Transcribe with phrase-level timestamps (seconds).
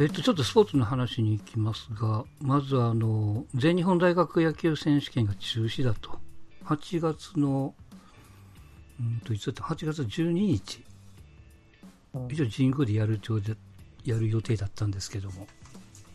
[0.00, 6.20] えっと、ちょっとスポーツの話に行きますが、まずあの、全日本大学野球選手権が中止だと。
[6.66, 7.74] 8月の、
[9.00, 10.84] うんと、いつだった ?8 月12日。
[12.30, 13.56] 一応神宮でやるで
[14.04, 15.48] やる予定だったんですけども。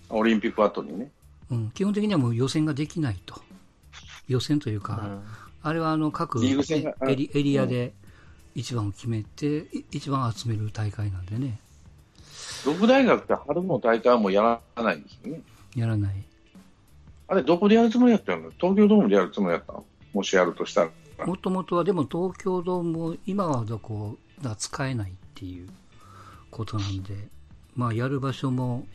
[0.10, 1.12] オリンピック後にね。
[1.52, 3.42] うん、基本的にはもう予選ができないと。
[4.30, 5.24] 予選というか、うん、
[5.62, 7.94] あれはあの各エリエリアで
[8.56, 11.60] 一番を決めて、一番集める大会なんでね。
[12.66, 15.42] 六大学って春の大会はもうやらないんですよね。
[15.76, 16.16] やらない。
[17.28, 18.52] あれ、どこでやるつもりやったの？
[18.60, 19.86] 東京ドームでやるつもりやったの？
[20.14, 20.86] もしやるとした
[21.18, 21.26] ら。
[21.26, 25.70] もともとは、でも東京ドーム、今はどこが使えないっていう
[26.52, 27.16] ことなんで、
[27.76, 28.86] まあ、やる場所も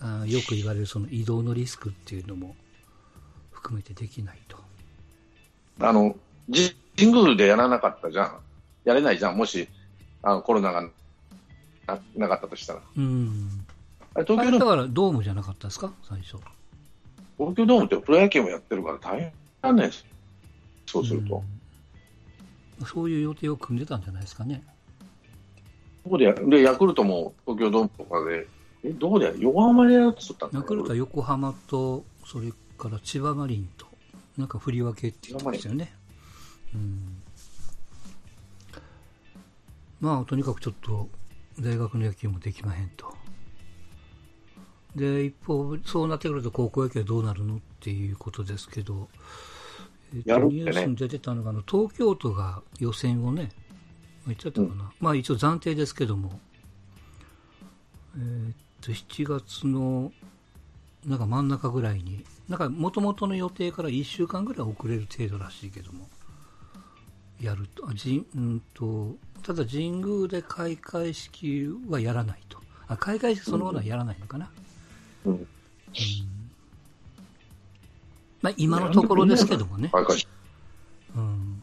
[0.00, 2.54] あよく言われるその移動のリスクっていうのも
[3.50, 4.58] 含めてできないと。
[5.80, 6.16] あの、
[6.96, 8.36] 神宮でやらなかったじゃん。
[8.84, 9.36] やれないじゃん。
[9.36, 9.68] もし、
[10.22, 10.88] あのコロナが
[11.86, 12.82] ななかったとしたら。
[12.96, 13.64] うん。
[14.14, 16.36] あれ東京だからドームじゃなかったですか、最初。
[17.38, 20.04] 東京ドームってプロ野球もやってるから大変なんです。
[20.86, 21.42] そうすると、
[22.80, 22.86] うん。
[22.86, 24.62] そういう予定を組んでたんじゃないですかね。
[26.04, 28.46] どこでやでヤクルトも東京ドームとかで、
[28.84, 33.86] え、どこでやる横浜でやるってたんヤクルトは横浜と、それから千葉マリンと、
[34.38, 35.92] なんか振り分けって言ってましたよね。
[36.74, 37.22] うん。
[40.00, 41.08] まあ、とにかくちょっと、
[41.60, 43.14] 大学の野球もできまへんと。
[44.94, 49.08] で、一方、そうなってくると高校野球はどうなるのっていうことですけど、
[50.14, 53.50] えっと、ニュースに出てたのが、あの東京都が予選をね、
[54.26, 56.40] 言っちゃったかな、うん、まあ一応暫定ですけども、
[58.16, 60.12] えー、っと、7月の
[61.04, 66.08] なんか真ん中ぐらいに、なんかもともとの予定から1週間ぐらい遅れる程度らしいけども、
[67.40, 72.58] やると、あじうんとただ神宮で開会式はやらないと。
[72.88, 74.50] あ開会式そのものはやらないのかな。
[75.24, 75.32] うん。
[75.32, 75.46] うん、
[78.42, 79.90] まあ、今のところですけどもね。
[81.14, 81.62] うん。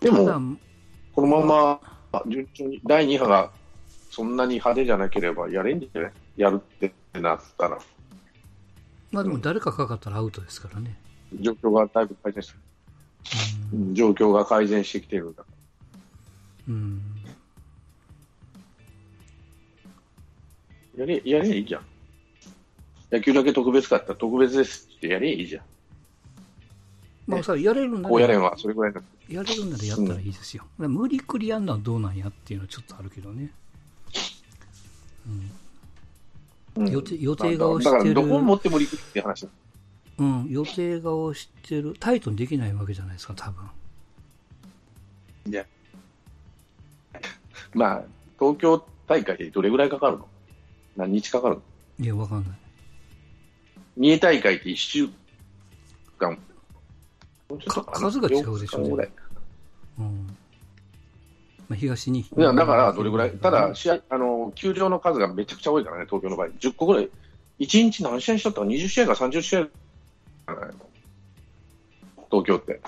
[0.00, 0.58] でも、
[1.14, 1.80] このま
[2.12, 3.50] ま順調に第2波が
[4.10, 6.12] そんなに派手じゃなければやれんじゃない？
[6.36, 7.78] やるってなったら。
[9.10, 10.96] まあでも誰かかかったらアウトですからね。
[11.40, 12.58] 状況がだいぶ改善する。
[13.94, 15.44] 状況が改善してきてるんだ。
[16.68, 17.00] うん。
[20.96, 21.82] やれ、やれいいじゃん。
[23.10, 25.64] 野球だけ特別かったら特別ですってやれいいじゃん。
[27.26, 28.08] まあさ、やれるんなら。
[28.08, 30.64] こうやればそれぐらいだやれるんならやったらいいですよ。
[30.78, 33.50] うん、無理くりやんのはどうなんやっていうのはちょっとあるけどね。
[36.76, 36.90] うん。
[36.90, 37.84] 予定予定がしてる。
[37.84, 39.48] だからどこを持って無理くりって話
[40.18, 43.68] うん、予定がをしてる、タイトにできないわけじゃないですか、多分。
[45.46, 45.66] いや、
[47.74, 48.02] まあ、
[48.38, 50.28] 東京大会でどれぐらいかかるの？
[50.96, 51.62] 何日かかるの？
[51.98, 52.58] いや、わかんない。
[53.96, 55.08] 三重大会って1週
[56.18, 56.38] 間。
[57.92, 59.08] 数が違うでしょうね。
[59.98, 60.36] うん
[61.68, 62.20] まあ、東に。
[62.20, 66.48] いや、だからどれぐらい、ただ試合、あの、球場の数がめちゃくちゃ多いからね、東京の場合。
[66.48, 67.10] 10個ぐらい。
[67.60, 69.68] 1日何試合しとったか、20試合か30試合
[72.30, 72.80] 東京って。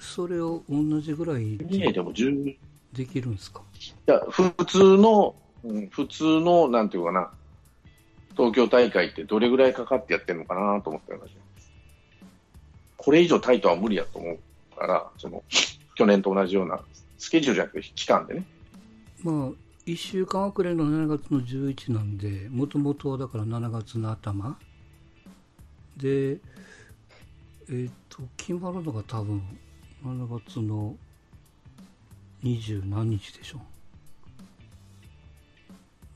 [0.00, 3.62] それを同じぐらいででもできるんですか？
[4.08, 7.30] いや、普通の、うん、普通の、なんていうかな、
[8.36, 11.30] 東京大会ってどれぐらいかかってやってるのかなと思ったような
[12.96, 14.38] これ以上タイトは無理やと思う
[14.76, 15.44] から、その、
[15.94, 16.80] 去年と同じような、
[17.18, 18.44] スケジュールじゃなくて期間でね。
[19.22, 19.50] まあ、
[19.86, 24.58] 1週間遅れの7月の11なんで、もともとだから7月の頭
[25.98, 29.42] で、えっ、ー、と、決まるのが多分、
[30.04, 30.96] 7月の
[32.42, 33.60] 二十何日でしょ。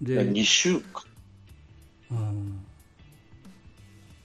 [0.01, 1.03] で、2週間。
[2.13, 2.65] うん。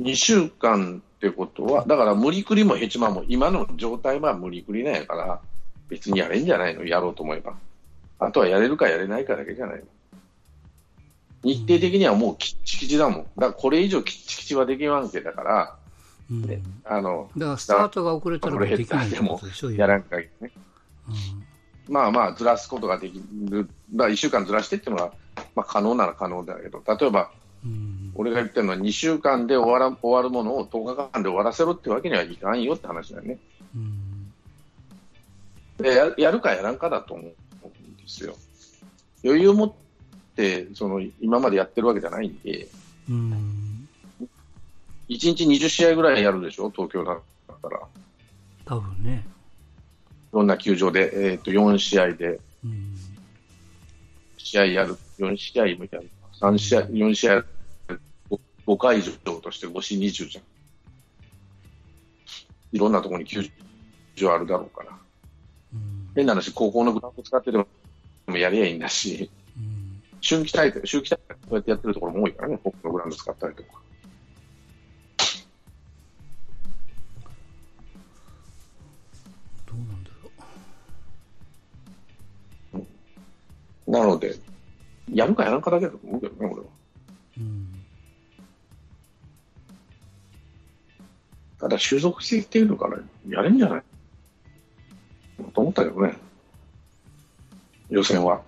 [0.01, 5.41] 2週間ってことは、だから無理くりもヘチマも、今の状態は無理くりなんやから、
[5.89, 7.55] 別にやれんじゃないの、やろうと思えば。
[8.19, 9.85] あとはやれるかやれないかだけじゃないの。
[11.43, 13.23] 日程的にはもうきっちきちだもん。
[13.23, 15.75] だからこれ以上きっちきちはできまんけだから、
[16.29, 19.17] うん、ね、あの、だからスタートが遅れたらできないで
[19.53, 20.51] しょ、やらんかぎね。
[21.87, 23.69] うん、まあまあ、ずらすことができる。
[23.93, 25.13] だから1週間ずらしてっていうのは、
[25.55, 27.31] まあ可能なら可能だけど、例えば、
[27.63, 33.37] うん、俺が言ってるのは2週間で終わら終わるものを10日間で終わらせろってわけにはいかんよって話だよね。
[33.75, 34.33] うん、
[35.77, 37.33] でややるかやらんかだと思うんで
[38.07, 38.35] すよ。
[39.23, 39.86] 余裕を持って、
[40.73, 42.67] その今までやってるわけじゃないんで、
[43.09, 43.87] うん、
[45.09, 47.19] 1日20試合ぐらいやるでしょ、東京だっ
[47.61, 47.79] たら。
[48.65, 49.25] 多分ね。
[50.33, 52.39] いろんな球場で、えー、と4試合で。
[52.63, 52.95] うん、
[54.37, 57.45] 試合やる、4試合もやる、3試合、4試合、
[58.65, 60.43] 5, 回以上として5試20じゃん。
[62.73, 63.43] いろんなところに球
[64.15, 64.91] 場あるだろうから。
[65.73, 67.67] うん、変な話、高校のグラウンド使ってでも
[68.37, 69.36] やりゃいいんだし、うん、
[70.21, 71.19] 春季大会、秋季大
[71.49, 73.69] うやってやってるところも多いからね、高校のグラウンド使ったりとか。
[83.87, 84.35] なので、
[85.13, 86.67] やるかやらんかだけだと思うけどね、俺は。
[87.37, 87.67] うん、
[91.57, 92.99] ただ、収束してきてるから、
[93.29, 93.83] やれんじゃない？
[95.53, 96.17] と思ったけどね、
[97.89, 98.41] 予選は。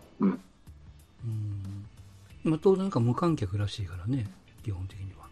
[2.43, 4.29] まあ、当然か無観客らしいからね、
[4.63, 5.27] 基本的には。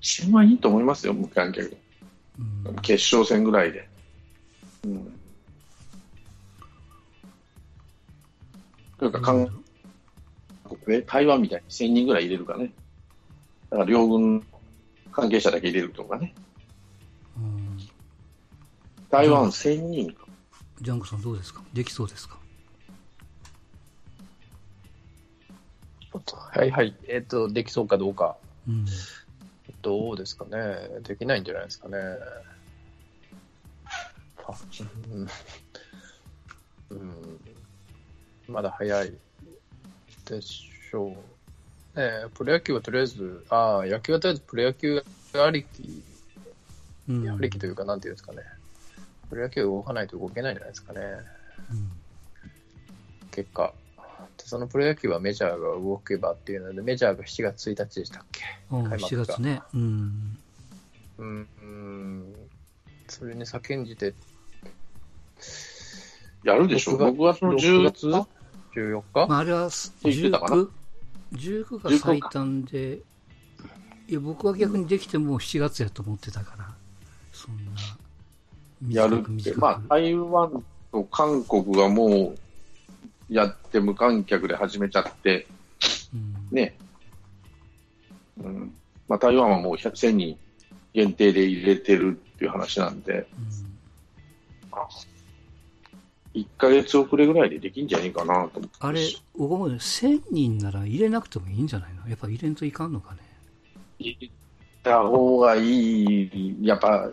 [0.00, 1.76] 一番いいと思いますよ、無観客。
[2.66, 3.88] うん、決勝戦ぐらいで。
[4.84, 5.20] うん
[8.96, 9.48] というか韓
[10.64, 12.72] 国で台湾みたいに1000人ぐらい入れるかね。
[13.68, 14.42] だから両軍
[15.10, 16.32] 関係者だけ入れるとかね。
[17.36, 17.78] うん、
[19.10, 20.26] 台湾1000人か。
[20.80, 21.62] ジャンクさんどうですか？
[21.72, 22.38] できそうですか？
[26.32, 26.94] はいはい。
[27.08, 28.36] えっ、ー、と、できそうかどうか。
[28.68, 28.86] うん、
[29.82, 31.00] どうですかね。
[31.02, 31.96] できないんじゃないですかね。
[36.90, 37.40] うん、うん
[38.48, 39.12] まだ早い
[40.26, 41.10] でしょう。
[41.98, 45.04] ねプロ野球はとりあえず、ああ、野球はとりあえずプロ野球
[45.34, 46.02] ありき、
[47.08, 48.38] うん、ありきというか、なんていうんですかね。
[49.30, 51.00] プロ野球動かないと動けないんじゃないですかね。
[51.70, 51.90] うん、
[53.30, 53.72] 結果。
[54.44, 59.24] そのプロ野球はメジャーが動けばっていうので、メジャーが7月1日でしたっけ、うん、開幕が。
[59.24, 59.62] 7月ね。
[59.72, 60.38] うん。
[61.16, 62.34] うん、うん、
[63.08, 64.12] それに先んじて、
[66.42, 70.68] やるでしょ ?6 月の10月 ?14 日、まあ、あれは19、
[71.32, 72.98] 19が最短で、
[74.08, 76.74] いや、僕は逆にできても7月やと思ってたから、
[77.32, 77.72] そんな。
[78.90, 80.62] やるって、まあ、台湾
[80.92, 82.38] と韓国がもう
[83.34, 85.46] やって無観客で始めちゃって、
[86.14, 86.76] うん、ね。
[88.42, 88.72] うん。
[89.08, 90.38] まあ、台湾はもう1000人
[90.92, 93.64] 限定で入れてるっていう話なんで、うん
[96.34, 98.68] 1ヶ月遅れぐらいでできんじゃねえかなと思って。
[98.80, 99.00] あれ、
[99.38, 102.08] 僕も1000人なら入れなくてもいいんじゃないの？
[102.08, 103.20] やっぱ入れんといかんのかね。
[104.00, 104.28] 入れ
[104.82, 107.08] た方がいい、やっぱ、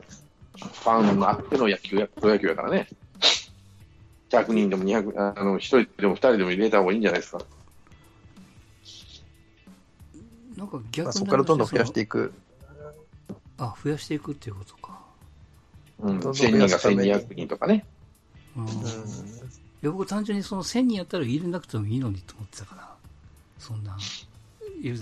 [0.55, 2.87] ファンあっての野球や、プロ野球やからね。
[4.31, 7.41] 100人でも200、あの、1人でも2人でも入れた方がいいんじゃないですか。
[10.55, 11.13] なんか逆に。
[11.13, 12.33] そこからどんどん増やしていく。
[13.57, 14.99] あ、増やしていくっていうことか。
[15.99, 17.85] うん、1000人が1200人とかね。
[18.55, 18.69] うん、い
[19.81, 22.95] や僕単純にその1000人やったら入れなくてもいいのにと思ってたから
[23.57, 23.97] そんな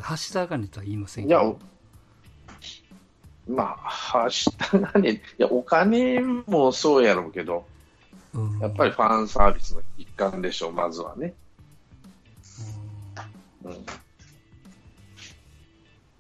[0.02, 1.54] はした金とは言いませんけどいや
[3.56, 7.66] まあはした金いやお金もそうやろうけど、
[8.34, 11.34] うん、やっぱりファンサービスの一環でしょうまずはね、
[13.64, 13.86] うん、うん、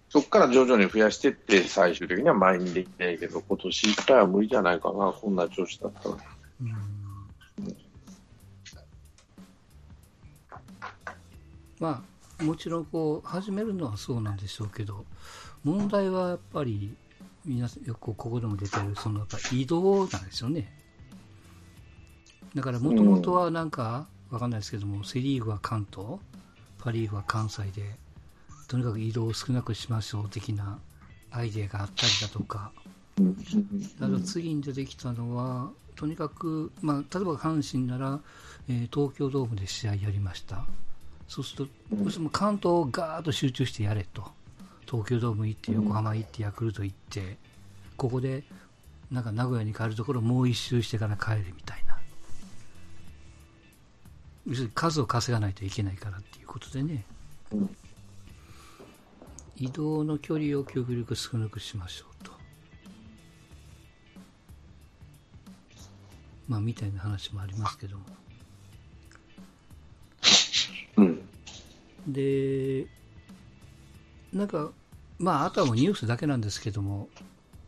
[0.09, 6.15] そこから徐々に増やしていって最終的には前にできないけど今年いっぱいは無理じゃないかなこんな調子だったら。
[6.61, 6.73] うん。
[11.79, 12.03] ま
[12.39, 15.05] あ、もちろんこう始めるのはそうなんでしょうけど
[15.63, 16.93] 問題はやっぱり
[17.45, 20.78] 皆さんよくここでも出てるそのやっぱ移動なんですよね
[22.55, 26.17] だからもともとはなんかわかんないですけどもセ・リーグは関東
[26.79, 27.95] パ・リーグは関西で
[28.67, 30.79] とにかく移動を少なくしましょう的な
[31.31, 32.71] アイデアがあったりだとか
[33.99, 38.19] だから次に出てきたのはとにかく、まあ、例えば阪神なら、
[38.69, 40.65] えー、東京ドームで試合やりました
[41.29, 44.23] そうすると、どうしても関東をガーッと集中してやれと。
[44.89, 47.37] 東京ドーム行って、横浜行って、ヤクルト行って、
[47.95, 48.43] ここで、
[49.11, 51.88] なんか名古屋に帰るところもう一周してから帰るみたいな。
[54.47, 57.05] 要するに数を稼がないといけないからっていうことでね。
[59.55, 62.31] 移動の距離を極力少なくしましょうと。
[66.47, 68.05] まあ、みたいな話もありますけども。
[72.07, 72.87] で、
[74.33, 74.71] なんか、
[75.17, 77.09] まあ、あとはもうニュースだけなんですけども、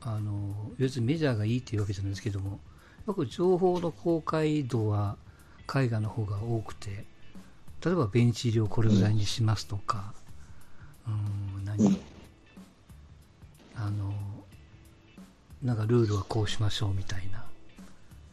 [0.02, 2.60] あの、別にメジャーがいいっていうわけじゃないですけども、
[3.06, 5.18] よく情報の公開度は
[5.68, 7.06] 海外の方が多くて、
[7.84, 10.14] 例えばベンチ入りをこれぐらいにしますとか、
[11.08, 11.12] う
[11.62, 12.00] ん、何
[13.76, 14.14] あの、
[15.64, 17.46] なんかルールはこうしましょうみたいな。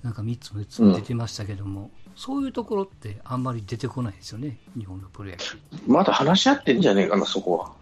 [0.02, 5.58] なんか3つも4つも出てましたけども、うん、そういうところってあんまり出てこないですよね、日本のプロ野球。
[5.86, 7.72] まだ話し合ってんじゃねえかな、そこは。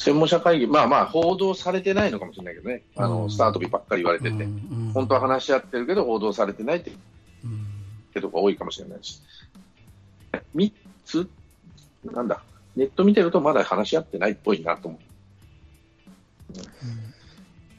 [0.00, 4.48] 専門者会議、まあまあ、報道されてないのかもしれないけどね、あの、スタート日ばっかり言われてて、
[4.94, 6.94] 本当は話し合ってるけど、報道されてないって、っ
[8.14, 9.20] てとこ多いかもしれないし。
[10.56, 10.72] 3
[11.04, 11.28] つ、
[12.10, 12.42] なんだ、
[12.76, 15.00] ネット見てるとまだ話し合ってないっぽいなと思う。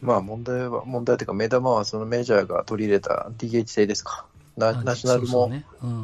[0.06, 4.28] まあ問題は、問題というか目玉はそのメジャーが取り入れた DH 制ですか。
[4.58, 5.50] ナナショナルも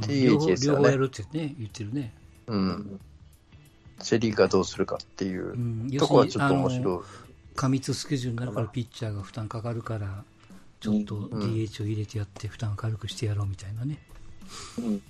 [0.02, 0.80] DH ですよね。
[0.80, 2.12] 両方やるってね、言ってるね。
[2.48, 3.00] うん。
[4.00, 7.00] セ・リーがどうするかっていう、うん、とこはちょっと面白い。
[7.56, 10.24] 過密スケジュールになるからピッチャーが負担かかるから、
[10.80, 13.98] ちょっと DH を入れてやって負担軽くしてやろうみたいなね。
[14.78, 14.86] うん。
[14.86, 15.02] うん、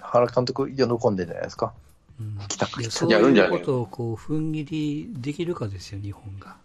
[0.00, 1.74] 原監督喜んでるんじゃないですか？
[2.18, 6.56] うん、来た来たそういうことをこう踏ん切りできるかですよ、日本が。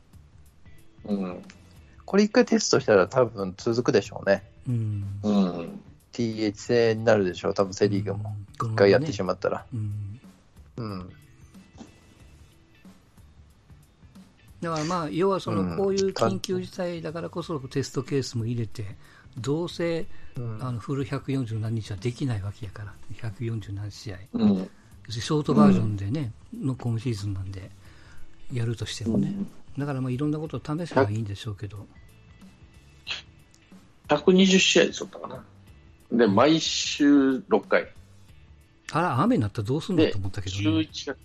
[1.06, 1.44] うん。
[2.06, 4.44] これ一回テストしたら多分続くでしょうね。
[4.68, 5.06] うん。
[5.24, 5.80] うん。
[6.14, 8.36] TH 制になるでしょう、多分セ・リーグも。
[8.56, 9.66] 一回やってしまったら。
[9.74, 10.13] うん。
[10.78, 11.10] うん。
[14.62, 18.96] だからまあ、要はその、こういう緊急事態だからこそテストケースも入れて、
[19.38, 20.06] どうせ、
[20.60, 22.94] あのフル140何日はできないわけやから、
[23.32, 24.18] 140何試合。
[24.34, 24.70] うん、
[25.10, 27.70] ショートバージョンでね、の今シーズンなんで、
[28.52, 29.34] やるとしてもね。
[29.78, 31.86] だからまあいろんなことを試せばいいんでしょうけど。
[34.08, 35.44] 120試合でしょったかな。
[36.12, 37.92] で、毎週6回。
[38.96, 41.18] あら、雨になったらどうすんのと思ったけど、ね、11月。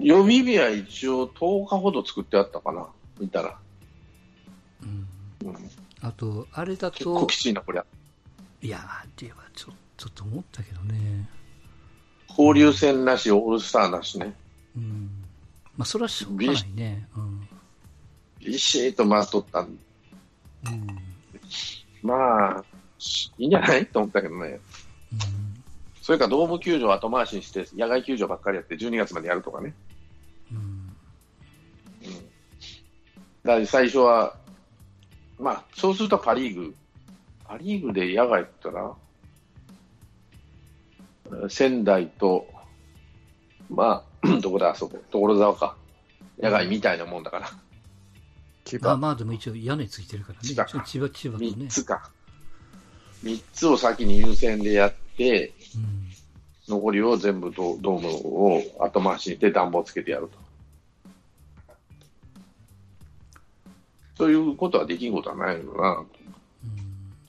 [0.00, 2.86] 予備日は一応10日ほど作ってあったかな、
[3.20, 3.58] 見たら。
[4.82, 5.06] うん。
[5.46, 5.56] うん、
[6.00, 6.96] あと、あれだと。
[6.96, 7.84] 結構きついな、こりゃ。
[8.62, 11.28] いやー、って言えばちょ、ちょっと思ったけどね。
[12.30, 14.34] 交流戦なし、オールスターなしね。
[14.74, 15.10] うん。
[15.76, 17.08] まあ、それはしょうがないね。
[17.16, 17.48] うん。
[18.40, 19.78] ビシッと回っとったん。
[20.66, 20.86] うん。
[22.02, 22.64] まあ、
[23.38, 23.86] いいんじゃない？
[23.86, 24.60] と思ったけどね。
[25.12, 25.43] うん、
[26.04, 29.72] それかドーム球場後回しにして、野外球場ばっかりやって12月までやるとかね。
[30.52, 30.58] うん。
[30.58, 30.64] うん、
[33.42, 34.36] だから最初は、
[35.38, 36.74] まあ、そうするとパ・リーグ、
[37.48, 38.94] パ・リーグで野外ったら、
[41.48, 42.48] 仙台と、
[43.70, 45.74] まあ、 どこだ、あそこ、所沢か。
[46.38, 47.50] 野外みたいなもんだから。
[48.66, 48.88] 千葉。
[48.88, 50.40] まあまあ、でも一応屋根ついてるからね。
[50.42, 51.48] 千葉、千葉、千葉とね。
[51.48, 52.10] 3つか。
[53.22, 55.63] 3つを先に優先でやって、うん、
[56.68, 60.44] 残りを全部ドドームを後回しにして暖房つけてやると。
[64.16, 66.06] そういうことはできんことはないのな、うん、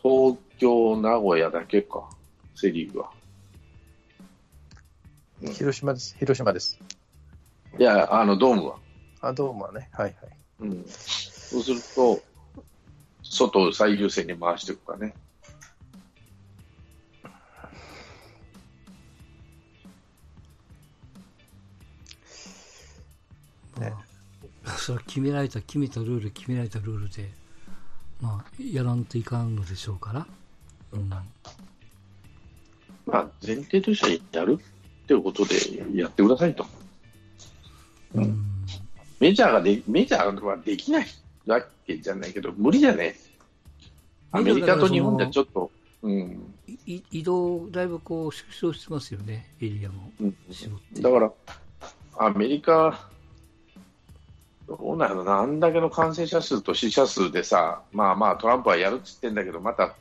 [0.01, 2.07] 東京、名古屋だけか、
[2.55, 3.11] セ・リーグは。
[5.41, 6.79] 広島です、広島です。
[7.79, 8.77] いや、あの、ドームは。
[9.21, 10.37] あ、ドームはね、はいはい。
[10.61, 10.85] うん。
[10.87, 12.21] そうすると、
[13.23, 15.15] 外を最優先に回していくかね。
[23.79, 23.93] ね、
[24.77, 27.29] それは決められた、決めたルール、決められたルールで、
[28.21, 30.27] まあ、やらんといかんのでしょうから。
[30.93, 31.09] うん。
[31.09, 31.23] ま
[33.19, 35.55] あ、前提としてはやるっていうことで
[35.93, 36.65] やってくださいと。
[38.15, 38.45] うん。
[39.19, 41.07] メジャーがで、メジャーはできない
[41.45, 43.15] わけじゃないけど、無理じゃね
[44.31, 46.53] アメリカと日本でちょっと、うん。
[46.85, 50.11] 移動、だいぶこう縮小してますよね、エリアも。
[50.19, 50.35] うん、
[51.01, 51.31] だから、
[52.17, 53.09] アメリカ、
[54.67, 59.95] どうなのな、んだけの感染者数と死者数でさ、まあまあトランプはやるっつってんだけど、また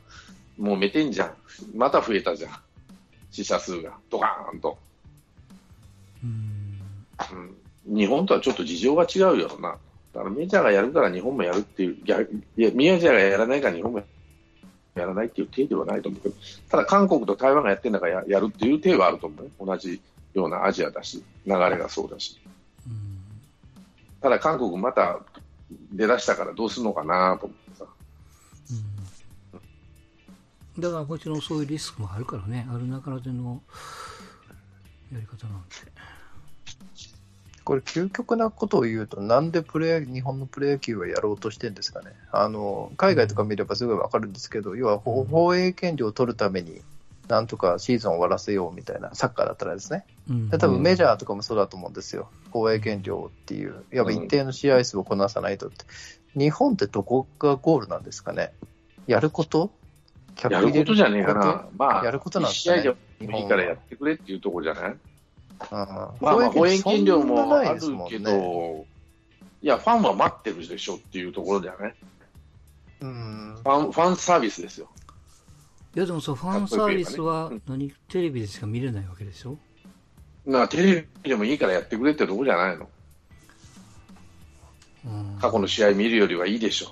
[0.57, 1.33] もうめてんじゃん。
[1.75, 2.51] また増えたじゃん。
[3.31, 4.77] 死者数が、ドカーンと。
[6.23, 6.27] う
[7.91, 9.77] ん、日本とはちょっと事情が違うよな。
[10.13, 12.17] だからメジャーがやるから日本もやるっていう、いや、
[12.73, 14.01] メジャーがやらないから日本も
[14.95, 16.35] やらないっていう体ではないと思うけど、
[16.69, 19.51] ただ韓国と台湾がやってんだからややるっていう体はあると思うね。
[19.59, 20.01] 同じ
[20.33, 22.39] ようなアジアだし、流れがそうだし。
[24.25, 25.19] ただ韓国また
[25.91, 27.85] 出だしたからどうするのかなと思ってさ。
[30.75, 33.61] うん、だからもちろんそういうリスクもあるからね、ある中での
[35.13, 35.75] やり方なんで。
[37.63, 42.13] これ、究極なことを言うと、なんでプレ日本のプロ野球はやろうとしてるんですかね。
[42.31, 46.81] あの海外とか見ればすごいわかるんですけど、うん、要は放映権利を取るために
[47.27, 55.85] なんとかシーズンを終わらせようみたいな、サッカーだったらですね、うん、多分メジャーとかもそうだと思うんですよ、放映権料っていう、やっぱ一定の試合数をこなさないとって、
[56.37, 58.53] 日本ってどこがゴールなんですかね、
[59.07, 59.71] やること？
[60.49, 64.95] やることじゃねえかな、まあ、やることなんですかね、試合いいからやってくれっていうところじゃない？
[65.71, 67.79] まあ、まあ、放映権料もある
[68.09, 68.85] けど、ね、
[69.61, 71.95] いや、ファンは待ってるでしょっていうところだよね。
[72.99, 73.55] うん。
[73.63, 74.89] ファン、ファンサービスですよ。
[75.95, 79.57] いや、でもそう、ファンサービスは何、テレビでしか見れないわけでしょ？
[80.45, 82.89] なテレビでもいいからやってくれってとこじゃないの。
[85.39, 86.89] 過去の試合見るよりはいいでしょう。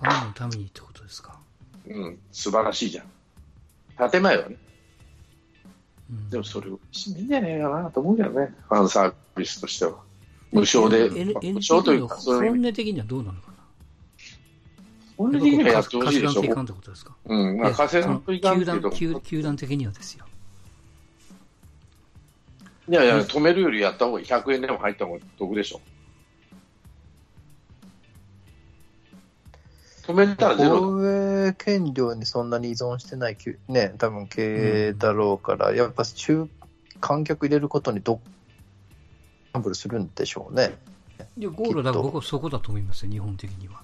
[0.00, 1.38] ファンのためにってことですか？
[1.86, 4.10] うん、素晴らしいじゃん。
[4.10, 4.56] 建前はね。
[6.10, 6.76] うん、でもそれ、いい
[7.22, 10.00] んじゃねえかなと思うけどね、ファンサービスとしては。
[10.50, 13.49] 無償で、N、無償というか、本音的にはどうなのか
[15.28, 15.38] な。
[15.38, 16.40] 本音的にはやってほしいでしょ。
[16.40, 17.16] ってことですか？
[17.26, 20.24] うん、まあ、河川の球団球団的にはですよ。
[22.88, 24.26] いやいや、止めるよりやった方がいい。
[24.26, 25.80] 100円でも入った方が得でしょ。
[30.02, 30.80] 止めたらゼロ。
[30.80, 33.36] 防衛権料にそんなに依存してない、
[33.68, 36.48] ね、多分経営だろうから、うん、やっぱ中
[37.00, 40.76] 観客入れることにどギャンブルするんでしょうね。
[41.38, 43.82] いや、ゴールだから僕はそこだと思いますよ、日本的には。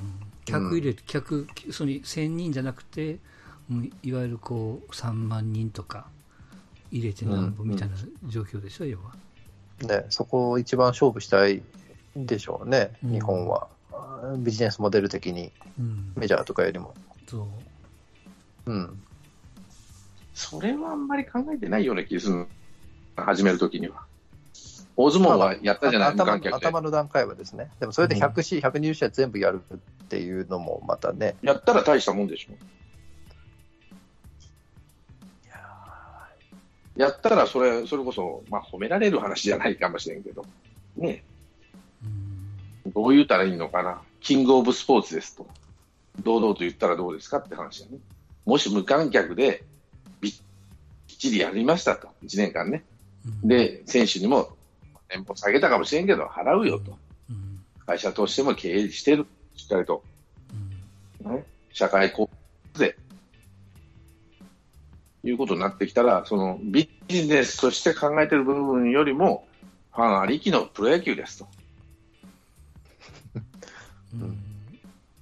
[0.00, 3.18] うん、客入れて、客、その1000人じゃなくて、
[4.02, 6.06] いわゆるこう3万人とか、
[6.90, 7.96] 入れてなんぼみたいな
[8.26, 9.14] 状況でしょ、うん、要は。
[10.00, 11.62] ね、そこを一番勝負したい
[12.14, 13.68] でしょうね、うん、日本は。
[14.38, 16.94] ビジネスモデル的に、うん、メジャーとかよりも。
[17.26, 17.48] そ
[18.66, 18.72] う。
[18.72, 19.02] うん。
[20.34, 22.46] それはあんまり考えてないような気がする。
[23.16, 24.04] 始めるときには。
[24.96, 27.70] 大相撲はやったじゃない、まあ、頭頭の段階はですね。
[27.80, 31.34] でもそれで100試、うん、120試合全部やるっていうのもまたね。
[31.42, 32.54] やったら大したもんでしょ。
[36.96, 40.44] やったらそれ、それこそ、まあ、褒められる話じゃないかもしれんけど、
[40.96, 41.24] ね、
[42.94, 45.46] どう言ったらいいのかな、キングオブスポーツですと、
[46.22, 47.98] 堂々と言ったらどうですかって話だね。
[48.44, 49.64] もし無観客で
[50.20, 50.32] びっ
[51.06, 52.84] ちりやりましたと、1年間ね。
[53.42, 54.54] で、選手にも
[55.14, 56.96] 年俸下げたかもしれんけど、払うよと。
[57.86, 60.02] 会社としても経営してる、しっかりと。
[61.20, 62.28] ね、社会交
[62.74, 62.96] 税
[65.24, 69.46] いうことになってきたら、そのビジネスとして考えている部分よりも、
[69.92, 71.48] ファンありきのプロ野球ですと。
[74.14, 74.38] うん、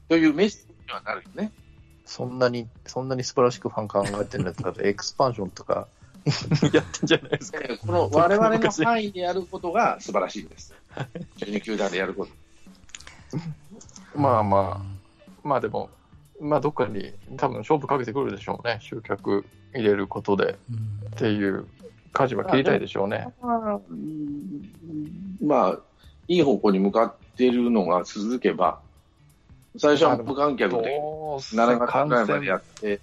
[0.09, 1.53] というメッセージにはなるよね。
[2.05, 5.87] そんなに、そんなに素晴らしくファン考えてるんだったら、エクスパンションとか
[6.72, 7.61] やってんじゃないですか。
[7.80, 10.74] この我々の範囲でやることが素晴らしいです。
[11.38, 12.33] 12球団でやること。
[14.14, 15.90] まあまあ、まあでも、
[16.40, 20.59] まあどっかに多分勝負かけてくるでしょうね、集客入れることで、
[21.14, 21.66] っていう
[22.12, 23.28] 舵は切りたいでしょうね。
[25.42, 25.78] まあ、
[26.28, 28.80] いい方向に向かっているのが続けば、
[29.78, 33.00] 最初は無観客で7月ぐらいまでやって、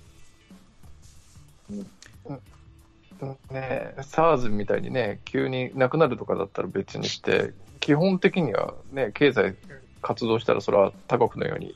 [3.52, 9.56] ね、SARS みたいにね、急になくなるとかだったら別にして、基本的にはね、経済
[10.02, 11.76] 活動したらそれは他国のように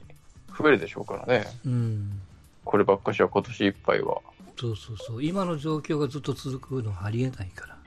[0.57, 1.45] 増えるでしょうからね。
[1.65, 2.21] うん。
[2.63, 4.21] こればっかしは今年いっぱいは。
[4.59, 5.23] そうそうそう。
[5.23, 7.77] 今の状況がずっと続くのはありえないから。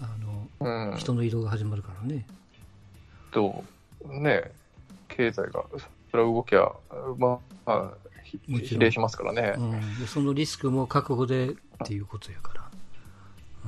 [0.00, 2.24] あの、うん、人の移動が始まるからね。
[3.32, 3.64] と、
[4.06, 4.52] ね、
[5.08, 5.64] 経済が、
[6.10, 6.70] それは動きゃ、
[7.16, 7.90] まあ、
[8.22, 11.54] 比例しますからね、うん、そのリスクも覚悟でっ
[11.86, 12.67] ていうことやから。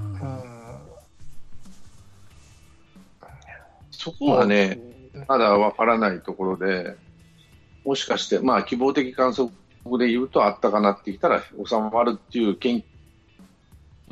[0.01, 0.43] うん、
[3.91, 4.79] そこはね、
[5.29, 6.97] まだわからないところで、
[7.85, 9.51] もしかして、まあ、希望的観測
[9.99, 12.85] で言うと、あったかなってきたら収まるっていう研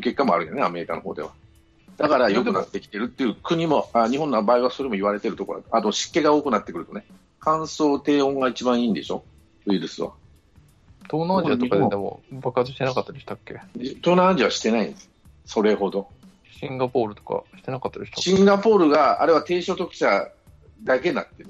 [0.00, 1.32] 結果もあるよね、アメリカの方では。
[1.96, 7.04] だから良くなってきてるっていう国も、あ日本の場合はそれも言われてるところあと湿気が多くなってくるとね、
[7.40, 9.24] 乾燥、低温が一番いいんでしょ、
[9.66, 10.12] ウイルスは。
[11.10, 13.60] 東南アジアとかででも爆発してなかったでしたっけ？
[13.76, 15.10] 東南アジアはしてないんです、
[15.48, 16.08] それほど。
[16.60, 20.28] シンガポールとかしてなかったでしシンガポールが、あれは低所得者
[20.84, 21.48] だけになってる。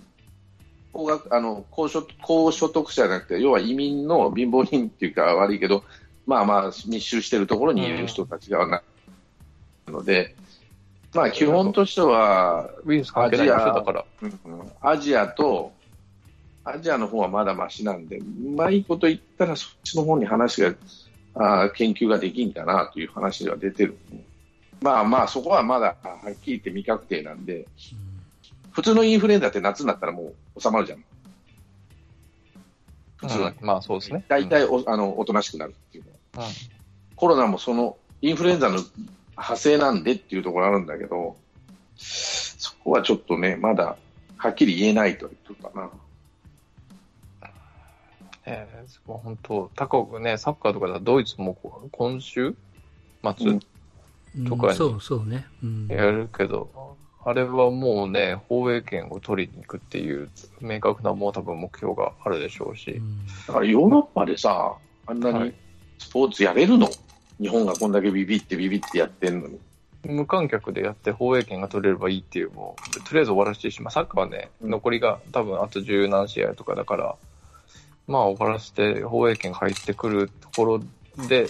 [0.93, 5.85] 高額あの高所高所得者じゃなくて、要は移民の貧乏人っていうか悪いけど、
[6.27, 8.83] まあまあ密集しているところにいる人たちがな
[9.89, 10.37] ので、
[11.13, 12.71] まあ基本としては、
[13.15, 13.85] アジア
[14.81, 15.73] アジアと、
[16.65, 18.25] アジアの方はまだましなんで、う
[18.57, 20.75] まいこと言ったらそっちの方に話が、
[21.35, 23.99] あ研究ができんかなという話が出てる。
[24.81, 27.67] まあまあそこはまだはっきり言って未確定なんで、
[28.71, 31.05] 普通のインフルエンザって夏になったらもう収まるじゃん。
[33.17, 34.25] 普通は、うん、まあそうですね。
[34.29, 36.53] 大体お、あの、おとなしくなるっていうのは、うん、
[37.17, 38.79] コロナもその、インフルエンザの
[39.33, 41.37] 派生なんでっていうところあるんだけど、
[41.97, 43.97] そこはちょっとね、まだ
[44.37, 45.91] はっきり言えないというかな。
[48.49, 51.57] えー、もう本当、他国ね、サッカーとかだドイツも
[51.93, 52.55] 今週
[53.23, 53.59] 末、
[54.49, 55.47] とかうそうね、
[55.89, 60.31] やるけど、あれはもうね、放映権を取りに行くっていう
[60.61, 63.03] 明確なもう多分目標があるでしょうし。
[63.47, 65.53] だからヨーロッパでさ、あんなに
[65.99, 66.93] スポーツやれるの、は
[67.41, 69.59] い、日本がこんだけビビってビビってやってんのに。
[70.05, 73.93] 無観客でやって放映権が取れればいいっていう、もう、とりあえず終わらせてしまう。
[73.93, 77.17] サッカーはね、残りが多分あと十何試合とかだから、
[78.09, 80.83] まあ終わらせて放映権入ってくるところ
[81.29, 81.47] で、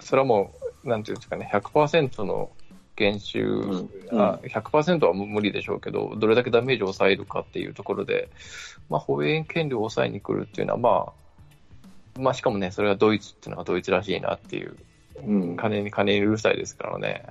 [0.00, 2.50] それはもう、なんていうんですかね、100%の
[2.94, 8.30] 減収、うん、あ100%は無理でしょうけど、どれだけダメージを抑えるかっていうところで、
[8.88, 11.12] まあ、放映権料を抑えに来るっていうのは、ま
[12.16, 14.76] あ、まあ、しかもね、それはドイツっていうのがドイツらしいなっていう、
[15.26, 17.24] うん、金に金にうるさいですからね。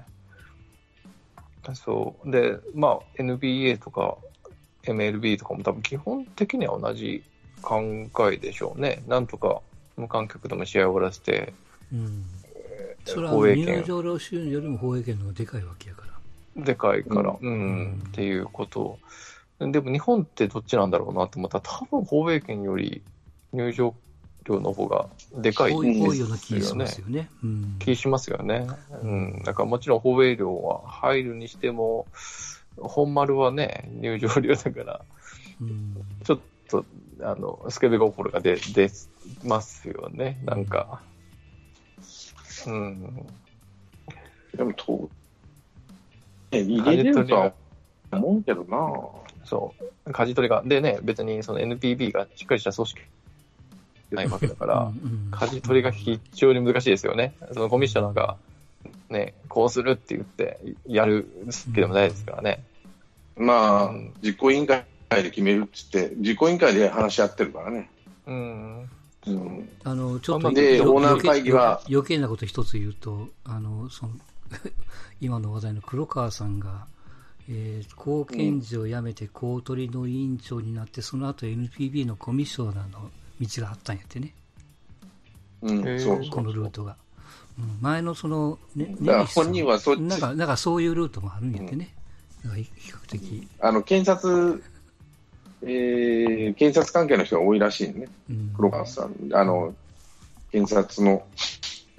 [1.74, 2.32] そう。
[2.32, 4.18] で、まあ、NBA とか
[4.84, 7.24] MLB とかも多分基本的には同じ
[7.66, 9.04] 考えでしょうね。
[9.08, 9.62] なんとか
[9.98, 11.54] 無観客でも試合を終わらせて、
[11.92, 12.24] うん、
[13.06, 16.04] それは入場料収入よりも放映権の方がでかいわけやか
[16.56, 16.64] ら。
[16.64, 18.98] でかいから、うん、うん、っていうこと
[19.60, 23.02] でも日本ってどっちなんだろうなと思ったら、多分放映権より
[23.54, 23.96] 入場
[24.46, 26.08] 料の方がでかいですよね。
[26.10, 27.30] 多いような気しますよね。
[27.44, 28.68] うん、気しますよね。
[29.02, 29.42] うん。
[29.44, 32.06] だからもちろん放映料は入るにしても、
[32.78, 35.02] 本丸はね、入場料だから、
[35.62, 36.86] うん、ちょっと、
[37.22, 38.90] あの、スケベ心が出、出
[39.44, 40.42] ますよね。
[40.46, 41.02] なんか。
[42.68, 43.28] うん。
[44.56, 45.10] でも、と、
[46.52, 47.54] え、入れれるとは
[48.12, 48.78] 思うけどな
[49.46, 49.74] そ
[50.06, 50.12] う。
[50.12, 50.64] 舵取りが。
[50.66, 53.02] でね、別にその NPB がしっかりした組織
[54.12, 54.92] ないわけだから、
[55.32, 57.34] 舵取りが非常に難しいですよね。
[57.54, 58.38] そのコミッショナーが、
[59.10, 61.28] ね、こうするって言ってやる
[61.74, 62.64] けでもないですからね。
[63.36, 64.86] まあ、うん、実行委員会
[65.24, 67.90] で決めるって言って、実行委員会で話し合ってるからね。
[68.28, 68.90] うん。
[69.28, 74.14] うん、あのちょっとでオーナー会議は余計なこと一つ言うと、あのその
[75.20, 76.86] 今の話題の黒川さんが、
[77.50, 83.10] えー、公検事を辞めて公取の委員長になって、その後 NPB のコミッショナーの
[83.42, 84.34] 道があったんやってね。
[85.62, 86.96] うん、そうこのルートが。
[87.58, 91.96] うん、前のその、ね、だから本人はそっちなんか、なんかそういうルートもあるんやってね。
[92.44, 93.48] うん、比較的。
[93.60, 94.62] あの、検察、
[95.68, 98.08] えー、検察関係の人が多いらしいね。
[98.30, 99.16] うん、黒川さん。
[99.34, 99.74] あの、
[100.52, 101.24] 検察の。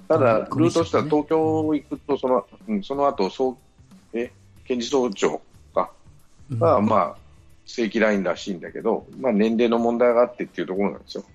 [0.07, 3.57] ただ、ルートとしては東京行くと、その、うん、その後、そう、
[4.17, 4.31] え、
[4.63, 5.41] 検事総長
[5.75, 5.91] か。
[6.51, 7.15] が、まあ、
[7.65, 11.25] 正規ラインらしいんだけど、まあ、年齢の問題があってっていうところなんですよ。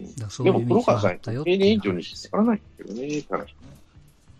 [0.00, 3.22] うん、でも、黒川さん、経理委員長に引っかからないけどね。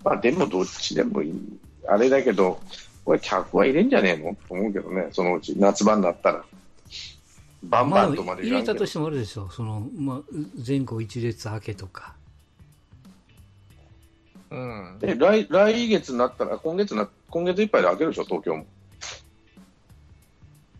[0.02, 1.34] まあ、でも、どっちでもいい。
[1.86, 2.58] あれだけど、
[3.04, 4.34] これ、客は入れんじゃねえの？
[4.48, 6.44] と思うけどね、そのうち、夏場になったら。
[7.62, 10.20] バンバンとまで入れたとしてもあるでしょ、その、まあ、
[10.66, 12.14] 前後一列明けとか。
[14.50, 14.98] うん。
[15.00, 18.66] で、来、来月になったら、今月な、今月いっぱいで開けるでしょ、東京も。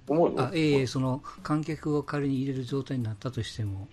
[0.09, 3.89] 思うあええー、その観客を仮に入れる状態になったとしても、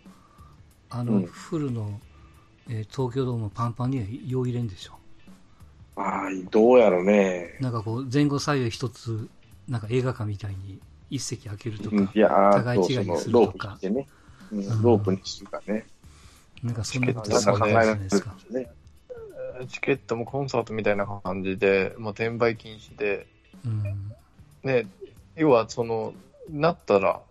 [0.89, 2.02] あの、うん、フルの、
[2.67, 4.93] えー、東京ドームパンパンにはよう入れんでしょ。
[5.95, 7.58] ああ、どうやろうね。
[7.62, 9.30] なんかこう、前後左右一つ、
[9.67, 13.67] なんか映画館みたいに一席開けるとか、いや互い違いにするとか。
[13.69, 14.07] ロープね、
[14.51, 14.81] うん。
[14.81, 15.85] ロープにするかね。
[16.63, 18.35] なんかそんなこと考えないですか。
[18.51, 18.69] ね、
[19.67, 23.27] チケットもコンサートみたいな感じで、もう転売禁止で、
[23.65, 23.83] うん、
[24.63, 24.87] ね、
[25.35, 26.13] 要はその、
[26.49, 27.21] なったら、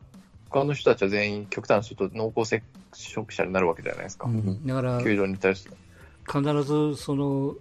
[0.50, 2.62] 他の人たちは全員極端にすると濃厚接
[2.94, 4.26] 触者になるわけじゃないですか。
[4.28, 5.70] うん、だから、球場に対して。
[6.26, 7.56] 必ずその、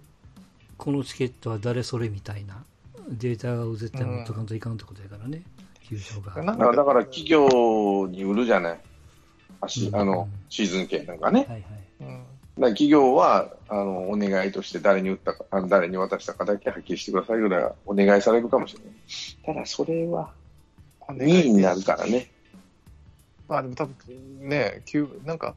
[0.78, 2.64] このチケットは誰それみたいな
[3.08, 5.57] データを絶対持っとかんといかんってことやからね、うん、
[5.88, 6.72] 球場が。
[6.72, 8.80] だから企業に売るじゃない。
[9.60, 11.40] 足、あの、シーズン券なんかね。
[11.40, 11.64] はいはい。
[12.00, 12.24] うん
[12.60, 18.92] だ企業はあのお願いとして誰に売ったかあ誰に渡したかだけはっきりしてくださいぐらいはお願いされるかもしれない。
[19.46, 20.32] ただそれは
[21.08, 22.30] 任意になるからね。
[23.48, 24.82] まあでも多分ね、
[25.24, 25.54] なんか、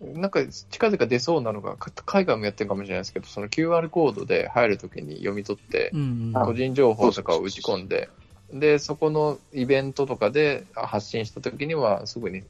[0.00, 0.40] なんか
[0.70, 5.92] 近々出そうなのが、海外もやってるかもしれないですけど、その QR コードで入るときに読み取って、
[6.32, 8.08] 個人情報とかを打ち込んで、
[8.52, 12.42] で、そこのイベントとかで発信したときには、すぐに、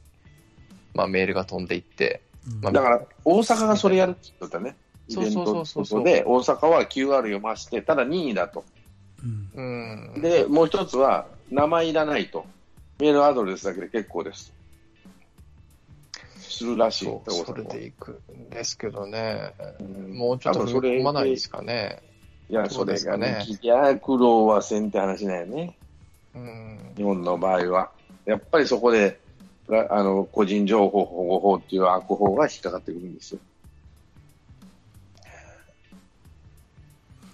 [0.93, 2.21] まあ、メールが飛んでいって、
[2.61, 4.75] まあ、だから、大阪がそれやるって言ったね。
[5.09, 8.63] そうそうそうそうで、大阪は QR 読まして、ただ任意だと。
[9.55, 12.45] うん、で、もう一つは、名前いらないと。
[12.99, 14.53] メールアドレスだけで結構です。
[16.37, 17.05] するらしい。
[17.05, 19.53] そそれでいくんですけどね。
[20.11, 22.01] もうちょっと踏み込まないですかね。
[22.49, 25.78] いや、それがね、いや、苦労はせんって話だよね。
[26.35, 27.91] うん、日本の場合は。
[28.25, 29.19] やっぱりそこで、
[29.89, 33.39] あの、個人情報保護法っていう悪法が引っかかってくるんですよ。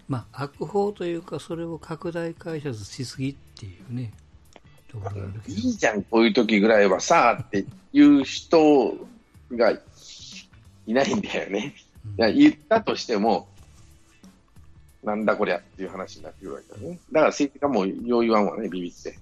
[0.08, 4.14] まあ、悪法というか、それを拡大解釈しすぎっていうね、
[4.88, 5.56] ところがあるけど。
[5.56, 8.96] いいじゃん、こういう時ぐらいはさ、っていう人
[9.52, 9.72] が
[10.86, 11.74] いないんだよね。
[12.18, 13.48] いや言ったとしても、
[15.06, 17.00] なんだこりゃっていう話になってくるわけだね。
[17.12, 19.18] だから政治家もよう言わんわね、ビビって。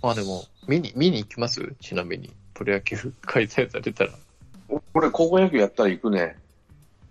[0.00, 1.74] まあでも、見に、見に行きます？
[1.80, 2.32] ちなみに。
[2.54, 4.12] プロ野球開催されたら。
[4.94, 6.36] 俺、高校野球やったら行くね。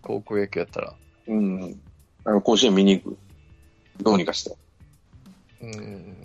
[0.01, 0.95] 高校野球やったら。
[1.27, 1.81] うん。
[2.23, 3.17] あの、甲子園見に行く。
[4.01, 4.55] どうにかして。
[5.61, 6.15] うん。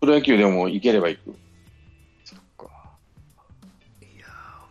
[0.00, 1.36] プロ野球でも行ければ行く。
[2.24, 2.66] そっか。
[4.00, 4.26] いや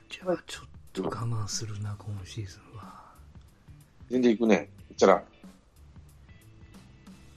[0.09, 3.04] ー、じゃあちょっと我慢するな、今シーズンは。
[4.09, 4.69] 全然行くね。
[4.89, 5.23] そしたら。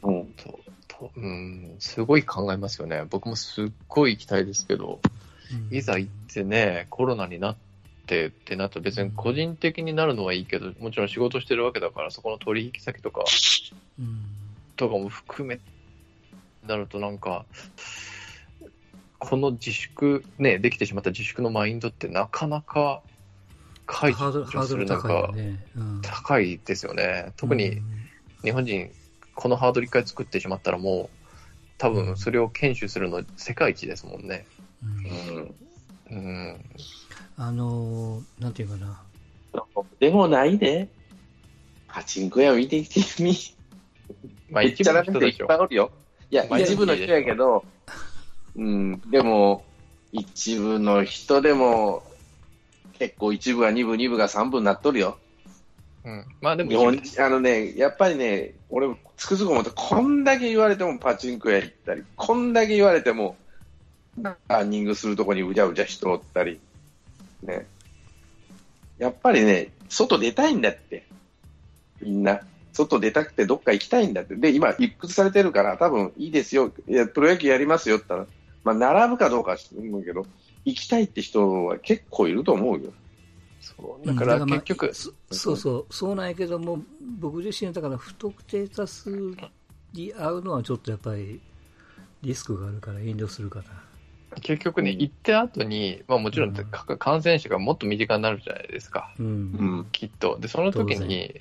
[0.02, 0.26] うん。
[0.37, 3.04] と、と、うん、すごい考えますよね。
[3.09, 5.00] 僕もすっごい行きたいですけど、
[5.70, 7.57] うん、いざ行ってね、コロナになっ
[8.07, 13.24] てってなったら別に個人的になるのはいいけど、もちろん仕事してるわけだから、そこの取引先とか、
[13.98, 14.24] うん、
[14.76, 15.61] とかも含め
[16.66, 17.46] なるとなんか、
[19.18, 23.02] この自粛、ね、できてしまった自粛のマインドってなかなか
[23.88, 25.33] 解除するなんか
[26.03, 27.33] 高いですよね。
[27.38, 27.81] 特に
[28.44, 28.90] 日本人、
[29.35, 31.16] このハードル一回作ってしまったらもう、
[31.79, 34.46] 多分それを堅守するの世界一ですもんね。
[34.83, 34.92] う
[35.40, 35.55] ん。
[36.11, 36.64] うん、
[37.37, 39.03] あのー、なんていうかな。
[39.98, 40.88] でもないで。
[41.88, 43.35] パチンコ屋見てきてみ。
[44.51, 45.90] まあ一部の人いっぱいおるよ。
[46.31, 47.64] いや、一部の人やけど、
[48.55, 49.64] うん、でも、
[50.12, 52.03] 一部の人でも、
[52.98, 55.18] 結構一部が二部、二部が三部になっとるよ。
[56.04, 56.24] うん。
[56.40, 63.37] まあでも日本、あのね、やっぱりね、俺、つくづく思って、こんだけ言われてもパチンコ屋行ったり、こんだけ言われても、
[64.48, 66.61] ランニングするとこにうじゃうじゃ人おったり、
[67.42, 67.66] ね。
[68.98, 71.04] やっぱりね、外出たいんだって。
[72.00, 72.40] みんな。
[72.72, 74.37] 外出たくてどっか行きたいんだって。
[74.37, 76.72] で、今、一屈されてるから、多分いいですよ。
[76.88, 80.26] いや、プロ野球やりますよって言ったら、まあ、並ぶかどうかは思うけど、
[80.64, 82.92] 行きたいって人は結構いると思うよ。
[83.61, 84.94] そうだから結局、まあ、
[85.35, 86.83] そうそう、そうなんやけども、
[87.18, 89.11] 僕自身だから不特定多数
[89.92, 91.40] に会うのはちょっとやっぱり
[92.23, 93.64] リスクがあるから遠慮するから。
[94.40, 99.14] 結局ね、行った後に、まあもちろん、感染者がもっと身近になるじゃないですか。
[99.18, 100.38] うん、きっと。
[100.38, 101.40] で、その時に、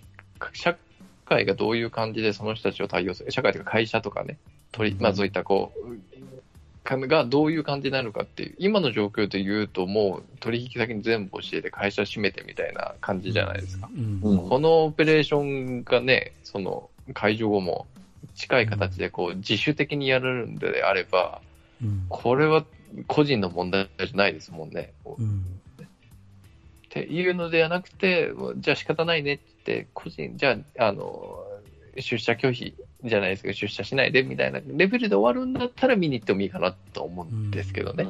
[0.54, 0.78] 社
[1.26, 4.38] 会がどういう感じでその人たちを対応する、社会とか会社とかね、
[4.72, 5.98] 取り、まあそういったこう、
[6.96, 13.90] がどういう感じになるかっていう、今の状況で言うと、もう取引先に全部教えて会社閉めてみたいな感じじゃないですか。
[13.94, 17.88] うんうん、このオペレーションがね、その解除後も
[18.36, 21.42] 近い形でこう自主的にやるんであれば、
[21.84, 22.64] うん、これは
[23.08, 24.94] 個人の問題じゃないですもんね。
[25.06, 25.88] うん、っ
[26.90, 31.44] ていうのではなくて、じゃあ仕方ないねって、個人、じゃあ、あの、
[31.98, 32.74] 出社拒否
[33.04, 38.08] じゃないですか、出社しないでみたいなレベルで終わるんだったら見に行ってもいいかなと思うんですけどね。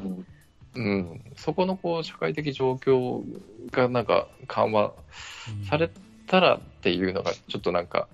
[0.74, 3.22] うん、うん、そこのこう社会的状況
[3.70, 4.92] がなんか緩和
[5.68, 5.90] され
[6.26, 8.08] たらっていうのが、ちょっとなんか、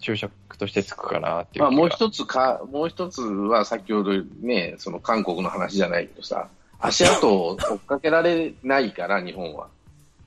[0.00, 1.62] 注釈としてつくかなっていう。
[1.62, 6.48] まあ、もう一つか、もう一つは先ほどね、その韓国の話じゃないけどさ、
[6.80, 9.68] 足跡を追っかけられないから、日本は。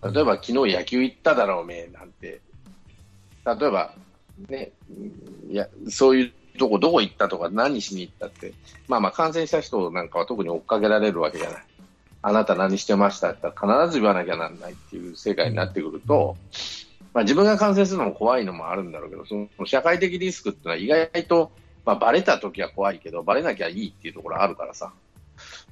[0.03, 2.39] 例えば昨日野球行っただろうめ、なんて。
[3.45, 3.93] 例えば、
[4.49, 4.71] ね、
[5.49, 8.53] いや、そういうとこ、どこ行ったとか、何しに行ったって、
[8.87, 11.63] まあまあ感染した人なんかは特に追っかけられるわけじゃない。
[12.21, 16.37] あなた何してましたって必ず言わなきゃなんないっていう世界になってくると、
[17.13, 21.51] まあ自分が感染するのも怖いのもあるんだろうけど、その社会的リスクってのは意外と、
[21.85, 24.93] まあバレた時は怖いけど、バレなきゃいいっていうところあるからさ、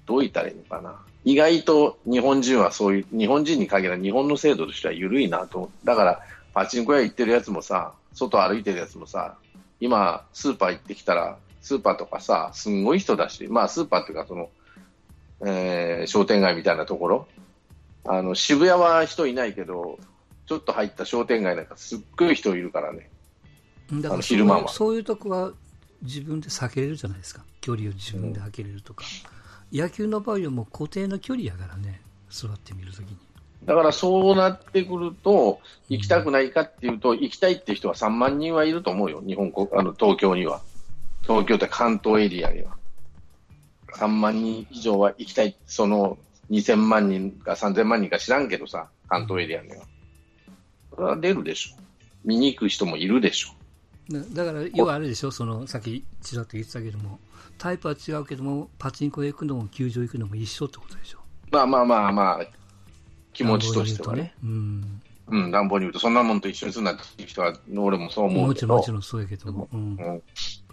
[0.06, 1.00] どう言ったらいいのかな。
[1.24, 5.72] 意外と日本人はそういう、日本人に限らず日本の制度としては緩いなと。
[5.84, 6.22] だから、
[6.54, 9.38] パチンコ屋行ってるやつもさ、外歩いてるやつもさ、
[9.80, 14.50] 今、スーパー行ってきたら、スーパーとかさ、すんごい人だし、まあ、スーパーっていうか、その、
[15.46, 17.28] えー、商店街みたいなところ、
[18.06, 20.00] あの、渋谷は人いないけど、
[20.48, 23.10] ちょっと入った商店街なんかすっごい人いるからね。
[23.94, 25.52] だから昼間はそういうとこは
[26.02, 27.44] 自分で避けれるじゃないですか。
[27.62, 29.06] 距離を自分で開けれるとか。
[29.72, 33.18] うん、野球の場合はもう固定の距離やからね、座ってみるときに。
[33.66, 40.62] だからそうなってくると、行きたくないかっていうと、行きたいっていう人は3万人はいると思うよ、日本あの東京には。
[41.24, 42.76] 東京って関東エリアには。
[43.94, 46.18] 3万人以上は行きたい、その
[46.50, 49.86] 2000万人か3000万人か知らんけどさ、関東エリアには。
[50.96, 51.82] それは出るでしょ。
[52.24, 53.50] 見に行く人もいるでしょ。
[54.34, 57.20] だから、要はあれでしょ、そのさっきちらっと言ってたけども、
[57.58, 61.20] タイプは違うけども、パチンコへ行くのも球場行くのも一緒ってことでしょ。
[61.52, 62.46] まあまあまあまあ、
[63.34, 64.34] 気持ちとしてはね。
[64.44, 68.48] うん、うん、乱暴に言うと、そんなもんと一緒にするなっていう人は、俺もそう思う。
[68.48, 69.68] もちろん、もちろんそうやけども。
[69.74, 69.96] うん。
[69.96, 70.22] うん、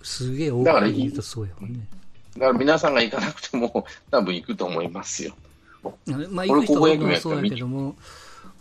[0.03, 1.87] すげえ大きい言うとそうやもんね。
[2.35, 5.35] だから皆さんが行かなくても、 多分行くと思いますよ。
[6.31, 7.97] まあ、行く人はそうやけども、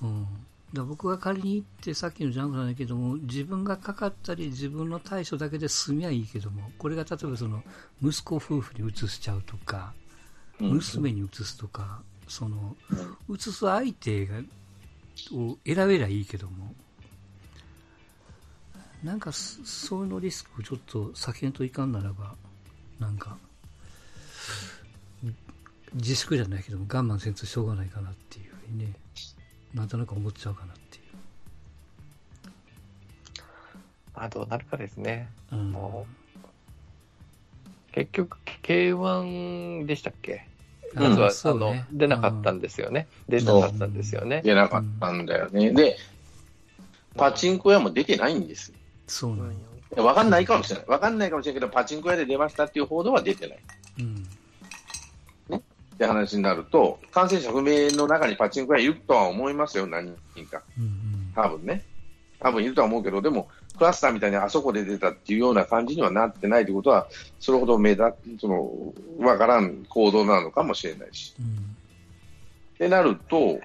[0.02, 0.28] うん。
[0.74, 7.64] だ僕が仮に行って、さっきのジャンプなんだけども、自分がかかったり、自分の対処だけで済みゃいいけども、これが例えばその、
[8.04, 9.94] 息子夫婦に移しちゃうとか、
[10.60, 12.76] 娘に移すとか、その、
[13.30, 14.40] 移す相手が、
[15.32, 16.74] を選べりゃいいけども、
[19.04, 22.36] なんか、そのリスクをちょっと避けんといかんならば、
[23.00, 23.38] なんか、
[25.94, 28.94] 自粛じゃないけども、我慢せんとしょうがないかなっていうふうにね、
[29.74, 31.04] なんとなく思っちゃうかなっていう。
[34.14, 35.30] まあ、どうなるかですね。
[35.52, 35.76] うん、
[37.92, 40.48] 結局、K1 でしたっけ？
[40.94, 43.08] まずは、あの、出なかったんですよね。
[43.28, 44.42] 出なかったんですよね。
[44.44, 45.72] 出なかったんだよね。
[45.72, 45.98] で、
[47.16, 48.72] パチンコ屋も出てないんです
[49.08, 50.04] そうなんよ。
[50.04, 50.86] わかんないかもしれない。
[50.88, 53.60] わかんないかもしれないけど、パチンコ屋で出ましたっていう報道は出てない。
[54.00, 54.28] うん。
[55.50, 55.62] ね。
[55.96, 60.62] って話になると、感染者不明の中にパチンコ屋いるとは思いますよ、何人か。
[60.78, 61.84] うんうん、多分ね。
[62.40, 67.08] 多分いるとは思うけど、でも、クラスターみたいにあそこで出たっていうような感じにはなってないということは、
[67.40, 68.04] それほど目立
[68.40, 71.36] その、わからん行動なのかもしれないし。
[71.40, 71.50] うん、っ
[72.78, 73.60] てなると、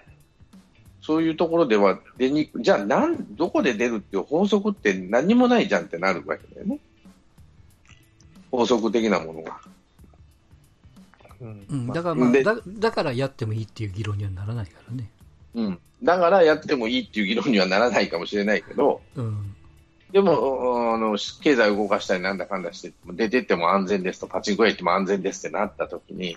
[1.01, 6.79] そういうところでは出にくじゃあなん、どこで出るっていう法則って何もないじゃんってなるわけだよね。
[8.51, 9.61] 法則的なものが。
[11.41, 11.45] う
[11.75, 15.11] ん、だから、まあ、だだからやってもいいっていう議論にはならないからね。
[15.55, 15.79] うん。
[16.03, 19.55] だからやってもいいっていう議論にはならないかもしれないけど、うん、
[20.13, 26.37] でも、あの、経済を動かしたりなんだかんだして、出てっても安全ですと、パチンコ屋行っても安全ですってなった時に、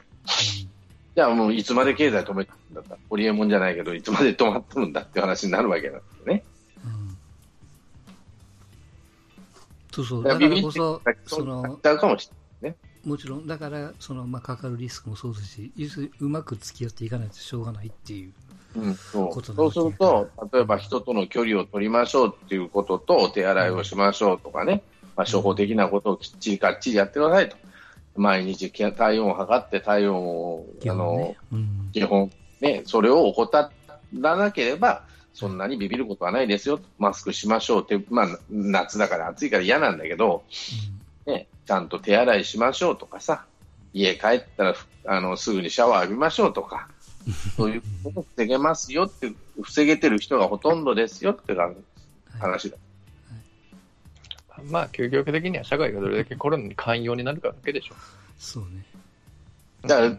[1.15, 2.91] じゃあもういつまで経済止めたんだった？
[2.91, 6.43] ら、ホリエモンじゃないけど、いつまで止まってるんだって話になるわけなんですよね。
[6.85, 7.17] うん、
[9.91, 12.29] そうそう、だからこそ、その、もし
[12.63, 12.75] れないね。
[13.03, 15.71] もちろん、だから、その、まあ、かかるリスクもそうですし、
[16.19, 18.33] うまく付き合っていかないとしょうがないっていう
[18.75, 19.43] うん、そう。
[19.43, 24.83] そうすると、例えば人との距離を取りましょうっていうことと、お手洗いをしましょうとかね、
[25.15, 27.57] まあ、初歩的なことをきっちりかっちりやってくださいと。
[28.15, 31.35] 毎日体温を測って体温を、あの、
[31.91, 33.71] 基本、ね、それを怠
[34.13, 36.79] らなければ、そんなにビビることはないですよ。
[36.97, 40.43] マスクしましょうって、まあ、夏だから暑いから嫌なんだけど、
[41.25, 43.45] ね、ちゃんと手洗いしましょうとかさ、
[43.93, 44.75] 家帰ったら、
[45.07, 46.87] あの、すぐにシャワー浴びましょうとか、
[47.55, 51.55] そういうことを防げますよって、防げてる人がほとんどですよって
[52.39, 52.77] 話だ。
[54.49, 57.97] はい、まあ、究極的には社会がどれだけコロナに寛容になるかだけでしょう。
[58.37, 58.85] そうね。
[59.83, 60.17] だから、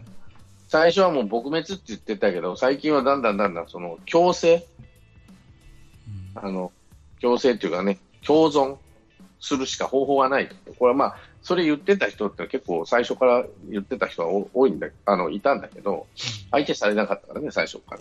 [0.67, 4.65] 最初はもう撲滅って言ってたけど、最近はだんだんだんだんその強制、
[6.35, 6.71] うん、あの、
[7.19, 8.77] 強制っていうかね、共存
[9.39, 10.49] するしか方法がない。
[10.77, 11.17] これはまあ、
[11.47, 16.05] それ言ってた人って結構最初から言ってた人は多いんだ、あの、いたんだけど、
[16.51, 17.99] 相手されなかったからね、最初から。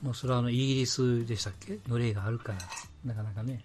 [0.00, 1.80] もうそれはあの、イギリスでしたっけ？
[1.88, 2.58] の例があるから、
[3.04, 3.60] なかなかね。